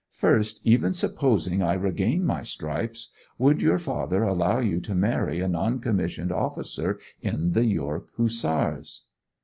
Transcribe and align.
First, 0.13 0.61
even 0.63 0.93
supposing 0.93 1.61
I 1.61 1.73
regain 1.75 2.25
my 2.25 2.41
stripes, 2.41 3.11
would 3.37 3.61
your 3.61 3.77
father 3.77 4.23
allow 4.23 4.57
you 4.57 4.79
to 4.79 4.95
marry 4.95 5.41
a 5.41 5.47
non 5.47 5.77
commissioned 5.77 6.31
officer 6.31 6.99
in 7.21 7.51
the 7.51 7.65
York 7.65 8.07
Hussars? 8.17 9.03